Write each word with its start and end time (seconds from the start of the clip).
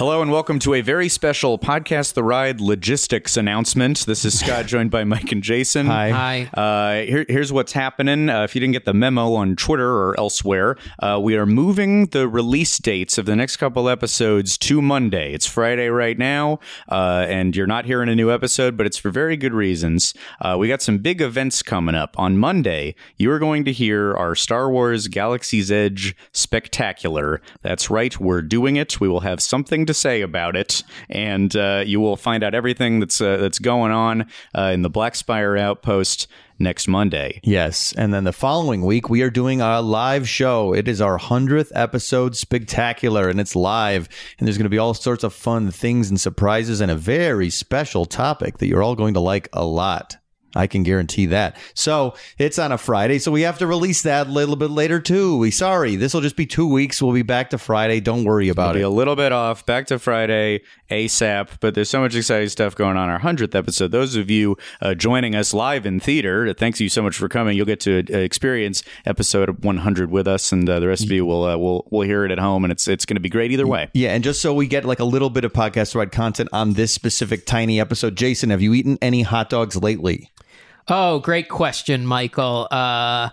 Hello 0.00 0.22
and 0.22 0.32
welcome 0.32 0.58
to 0.60 0.72
a 0.72 0.80
very 0.80 1.10
special 1.10 1.58
podcast 1.58 2.14
the 2.14 2.24
ride 2.24 2.58
logistics 2.58 3.36
announcement. 3.36 4.06
This 4.06 4.24
is 4.24 4.40
Scott 4.40 4.64
joined 4.66 4.90
by 4.90 5.04
Mike 5.04 5.30
and 5.30 5.42
Jason. 5.42 5.88
Hi. 5.88 6.08
Hi. 6.08 6.50
Uh, 6.54 7.04
here, 7.04 7.26
here's 7.28 7.52
what's 7.52 7.74
happening. 7.74 8.30
Uh, 8.30 8.44
if 8.44 8.54
you 8.54 8.62
didn't 8.62 8.72
get 8.72 8.86
the 8.86 8.94
memo 8.94 9.34
on 9.34 9.56
Twitter 9.56 9.86
or 9.86 10.18
elsewhere, 10.18 10.78
uh, 11.00 11.20
we 11.22 11.36
are 11.36 11.44
moving 11.44 12.06
the 12.06 12.26
release 12.26 12.78
dates 12.78 13.18
of 13.18 13.26
the 13.26 13.36
next 13.36 13.58
couple 13.58 13.90
episodes 13.90 14.56
to 14.56 14.80
Monday. 14.80 15.34
It's 15.34 15.44
Friday 15.44 15.88
right 15.88 16.16
now, 16.16 16.60
uh, 16.88 17.26
and 17.28 17.54
you're 17.54 17.66
not 17.66 17.84
hearing 17.84 18.08
a 18.08 18.14
new 18.14 18.32
episode, 18.32 18.78
but 18.78 18.86
it's 18.86 18.96
for 18.96 19.10
very 19.10 19.36
good 19.36 19.52
reasons. 19.52 20.14
Uh, 20.40 20.56
we 20.58 20.66
got 20.66 20.80
some 20.80 20.96
big 20.96 21.20
events 21.20 21.62
coming 21.62 21.94
up. 21.94 22.18
On 22.18 22.38
Monday, 22.38 22.94
you 23.18 23.30
are 23.30 23.38
going 23.38 23.66
to 23.66 23.72
hear 23.72 24.14
our 24.16 24.34
Star 24.34 24.70
Wars 24.70 25.08
Galaxy's 25.08 25.70
Edge 25.70 26.16
spectacular. 26.32 27.42
That's 27.60 27.90
right, 27.90 28.18
we're 28.18 28.40
doing 28.40 28.76
it. 28.76 28.98
We 28.98 29.06
will 29.06 29.20
have 29.20 29.42
something 29.42 29.89
to 29.90 29.94
say 29.94 30.22
about 30.22 30.56
it, 30.56 30.82
and 31.08 31.54
uh, 31.56 31.82
you 31.84 32.00
will 32.00 32.16
find 32.16 32.44
out 32.44 32.54
everything 32.54 33.00
that's 33.00 33.20
uh, 33.20 33.36
that's 33.36 33.58
going 33.58 33.92
on 33.92 34.26
uh, 34.56 34.70
in 34.72 34.82
the 34.82 34.90
Black 34.90 35.14
Spire 35.14 35.56
Outpost 35.56 36.28
next 36.60 36.86
Monday. 36.86 37.40
Yes. 37.42 37.92
And 37.96 38.12
then 38.14 38.24
the 38.24 38.32
following 38.32 38.82
week, 38.82 39.08
we 39.08 39.22
are 39.22 39.30
doing 39.30 39.60
a 39.60 39.80
live 39.80 40.28
show. 40.28 40.74
It 40.74 40.86
is 40.86 41.00
our 41.00 41.18
100th 41.18 41.72
episode 41.74 42.36
spectacular, 42.36 43.28
and 43.28 43.40
it's 43.40 43.56
live. 43.56 44.08
And 44.38 44.46
there's 44.46 44.58
going 44.58 44.64
to 44.64 44.70
be 44.70 44.78
all 44.78 44.94
sorts 44.94 45.24
of 45.24 45.32
fun 45.32 45.70
things 45.70 46.10
and 46.10 46.20
surprises 46.20 46.80
and 46.80 46.90
a 46.90 46.96
very 46.96 47.50
special 47.50 48.04
topic 48.04 48.58
that 48.58 48.68
you're 48.68 48.82
all 48.82 48.94
going 48.94 49.14
to 49.14 49.20
like 49.20 49.48
a 49.52 49.64
lot. 49.64 50.18
I 50.54 50.66
can 50.66 50.82
guarantee 50.82 51.26
that. 51.26 51.56
So 51.74 52.14
it's 52.38 52.58
on 52.58 52.72
a 52.72 52.78
Friday, 52.78 53.18
so 53.18 53.30
we 53.30 53.42
have 53.42 53.58
to 53.58 53.66
release 53.66 54.02
that 54.02 54.26
a 54.26 54.30
little 54.30 54.56
bit 54.56 54.70
later 54.70 55.00
too. 55.00 55.36
We 55.38 55.50
sorry, 55.50 55.96
this 55.96 56.12
will 56.14 56.20
just 56.20 56.36
be 56.36 56.46
two 56.46 56.66
weeks. 56.66 57.00
We'll 57.00 57.12
be 57.14 57.22
back 57.22 57.50
to 57.50 57.58
Friday. 57.58 58.00
Don't 58.00 58.24
worry 58.24 58.48
about 58.48 58.74
Be 58.74 58.80
it. 58.80 58.84
a 58.84 58.88
little 58.88 59.16
bit 59.16 59.32
off, 59.32 59.64
back 59.64 59.86
to 59.88 59.98
Friday 59.98 60.62
ASAP, 60.90 61.50
but 61.60 61.74
there's 61.74 61.88
so 61.88 62.00
much 62.00 62.14
exciting 62.14 62.48
stuff 62.48 62.74
going 62.74 62.96
on. 62.96 63.08
Our 63.08 63.20
100th 63.20 63.54
episode. 63.54 63.92
Those 63.92 64.16
of 64.16 64.28
you 64.30 64.56
uh, 64.80 64.94
joining 64.94 65.34
us 65.34 65.54
live 65.54 65.86
in 65.86 66.00
theater, 66.00 66.52
thanks 66.52 66.80
you 66.80 66.88
so 66.88 67.02
much 67.02 67.16
for 67.16 67.28
coming. 67.28 67.56
You'll 67.56 67.66
get 67.66 67.80
to 67.80 68.04
uh, 68.12 68.18
experience 68.18 68.82
episode 69.06 69.62
100 69.64 70.10
with 70.10 70.26
us, 70.26 70.50
and 70.52 70.68
uh, 70.68 70.80
the 70.80 70.88
rest 70.88 71.04
of 71.04 71.10
you 71.12 71.24
will 71.24 71.44
uh, 71.44 71.56
will 71.56 71.86
will 71.90 72.02
hear 72.02 72.24
it 72.24 72.32
at 72.32 72.38
home, 72.38 72.64
and 72.64 72.72
it's 72.72 72.88
it's 72.88 73.06
going 73.06 73.16
to 73.16 73.20
be 73.20 73.28
great 73.28 73.52
either 73.52 73.66
way. 73.66 73.88
Yeah, 73.94 74.10
and 74.14 74.24
just 74.24 74.40
so 74.42 74.52
we 74.52 74.66
get 74.66 74.84
like 74.84 75.00
a 75.00 75.04
little 75.04 75.30
bit 75.30 75.44
of 75.44 75.52
podcast 75.52 75.94
ride 75.94 76.12
content 76.12 76.48
on 76.52 76.72
this 76.72 76.92
specific 76.92 77.46
tiny 77.46 77.80
episode, 77.80 78.16
Jason, 78.16 78.50
have 78.50 78.60
you 78.62 78.74
eaten 78.74 78.98
any 79.00 79.22
hot 79.22 79.48
dogs 79.50 79.76
lately? 79.76 80.30
Oh, 80.90 81.20
great 81.20 81.48
question, 81.48 82.04
Michael. 82.04 82.66
Uh, 82.70 83.30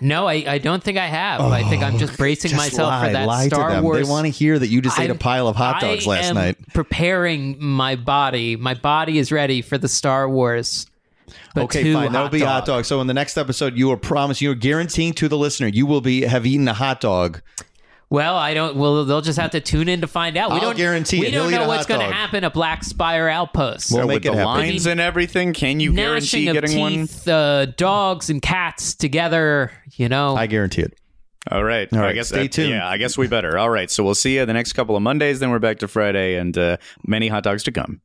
no, 0.00 0.26
I, 0.26 0.44
I 0.46 0.58
don't 0.58 0.82
think 0.82 0.96
I 0.98 1.06
have. 1.06 1.40
I 1.40 1.62
think 1.68 1.82
I'm 1.82 1.98
just 1.98 2.16
bracing 2.16 2.50
Oh, 2.52 2.54
Just 2.56 2.72
myself 2.72 2.88
lie, 2.90 3.06
for 3.08 3.12
that 3.12 3.26
lie 3.26 3.46
Star 3.48 3.68
to 3.68 3.74
them. 3.76 3.84
Wars. 3.84 4.06
They 4.06 4.10
want 4.10 4.24
to 4.26 4.30
hear 4.30 4.58
that 4.58 4.68
you 4.68 4.80
just 4.80 4.98
ate 4.98 5.06
a 5.06 5.08
I'm- 5.10 5.18
pile 5.18 5.48
of 5.48 5.56
hot 5.56 5.80
dogs 5.80 6.06
I 6.06 6.10
last 6.10 6.24
am 6.30 6.34
night. 6.36 6.56
Preparing 6.72 7.62
my 7.62 7.96
body. 7.96 8.56
My 8.56 8.74
body 8.74 9.18
is 9.18 9.30
ready 9.30 9.60
for 9.62 9.76
the 9.78 9.88
Star 9.88 10.28
Wars. 10.28 10.86
Okay, 11.56 11.92
fine. 11.92 12.12
That'll 12.12 12.28
be 12.28 12.40
hot 12.40 12.64
dog. 12.66 12.84
So 12.84 13.00
in 13.00 13.06
the 13.06 13.14
next 13.14 13.36
episode, 13.36 13.76
you 13.76 13.90
are 13.92 13.96
promised, 13.96 14.40
you 14.40 14.50
are 14.50 14.56
guaranteeing 14.56 15.12
to 15.14 15.28
the 15.28 15.36
listener, 15.38 15.68
you 15.68 15.86
will 15.86 16.00
be 16.00 16.22
have 16.22 16.46
eaten 16.46 16.66
a 16.68 16.74
hot 16.74 17.00
dog. 17.00 17.42
Well, 18.10 18.34
I 18.36 18.54
don't. 18.54 18.74
Well, 18.76 19.04
they'll 19.04 19.20
just 19.20 19.38
have 19.38 19.52
to 19.52 19.60
tune 19.60 19.88
in 19.88 20.00
to 20.00 20.08
find 20.08 20.36
out. 20.36 20.50
We 20.50 20.56
I'll 20.56 20.62
don't 20.62 20.76
guarantee 20.76 21.20
We 21.20 21.28
it. 21.28 21.30
Don't 21.30 21.52
eat 21.52 21.56
know 21.56 21.68
what's 21.68 21.86
going 21.86 22.00
to 22.00 22.12
happen 22.12 22.42
at 22.42 22.52
Black 22.52 22.82
Spire 22.82 23.28
Outpost. 23.28 23.92
We'll 23.92 24.00
with 24.00 24.08
make 24.16 24.22
the 24.24 24.30
it 24.32 24.34
happen. 24.34 24.44
lines 24.46 24.86
and 24.86 24.98
everything, 25.00 25.52
can 25.52 25.78
you 25.78 25.92
Gnashing 25.92 26.44
guarantee 26.46 26.48
of 26.48 26.54
getting 26.70 27.06
one? 27.06 27.08
uh, 27.32 27.66
dogs 27.76 28.28
and 28.28 28.42
cats 28.42 28.94
together. 28.96 29.70
You 29.92 30.08
know. 30.08 30.34
I 30.34 30.48
guarantee 30.48 30.82
it. 30.82 30.94
All 31.52 31.62
right. 31.64 31.88
All 31.92 32.00
I 32.00 32.12
guess 32.12 32.28
stay 32.28 32.42
that- 32.42 32.52
tuned. 32.52 32.70
Yeah, 32.70 32.86
I 32.88 32.96
guess 32.98 33.16
we 33.16 33.28
better. 33.28 33.56
All 33.56 33.70
right. 33.70 33.90
So 33.90 34.02
we'll 34.02 34.14
see 34.16 34.36
you 34.36 34.44
the 34.44 34.52
next 34.54 34.72
couple 34.72 34.96
of 34.96 35.02
Mondays. 35.02 35.38
Then 35.38 35.50
we're 35.50 35.58
back 35.60 35.78
to 35.78 35.88
Friday 35.88 36.34
and 36.34 36.58
uh, 36.58 36.76
many 37.06 37.28
hot 37.28 37.44
dogs 37.44 37.62
to 37.62 37.72
come. 37.72 38.00